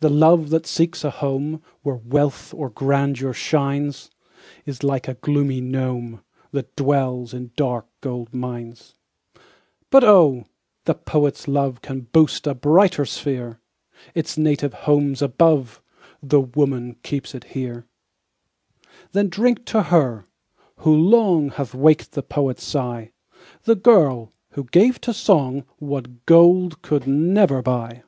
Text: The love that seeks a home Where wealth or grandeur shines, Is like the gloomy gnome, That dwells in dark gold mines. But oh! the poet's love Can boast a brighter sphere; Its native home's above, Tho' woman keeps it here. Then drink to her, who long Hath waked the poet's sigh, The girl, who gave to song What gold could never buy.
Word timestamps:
The 0.00 0.08
love 0.10 0.50
that 0.50 0.64
seeks 0.64 1.02
a 1.02 1.10
home 1.10 1.60
Where 1.82 1.96
wealth 1.96 2.54
or 2.54 2.70
grandeur 2.70 3.32
shines, 3.32 4.12
Is 4.64 4.84
like 4.84 5.06
the 5.06 5.14
gloomy 5.14 5.60
gnome, 5.60 6.22
That 6.52 6.76
dwells 6.76 7.34
in 7.34 7.50
dark 7.56 7.88
gold 8.00 8.32
mines. 8.32 8.94
But 9.90 10.04
oh! 10.04 10.44
the 10.84 10.94
poet's 10.94 11.48
love 11.48 11.82
Can 11.82 12.02
boast 12.02 12.46
a 12.46 12.54
brighter 12.54 13.04
sphere; 13.04 13.58
Its 14.14 14.38
native 14.38 14.72
home's 14.72 15.20
above, 15.20 15.82
Tho' 16.22 16.48
woman 16.54 16.94
keeps 17.02 17.34
it 17.34 17.42
here. 17.42 17.84
Then 19.10 19.28
drink 19.28 19.64
to 19.64 19.82
her, 19.82 20.28
who 20.76 20.94
long 20.94 21.48
Hath 21.48 21.74
waked 21.74 22.12
the 22.12 22.22
poet's 22.22 22.62
sigh, 22.62 23.10
The 23.64 23.74
girl, 23.74 24.32
who 24.50 24.62
gave 24.62 25.00
to 25.00 25.12
song 25.12 25.64
What 25.78 26.24
gold 26.24 26.82
could 26.82 27.08
never 27.08 27.62
buy. 27.62 28.04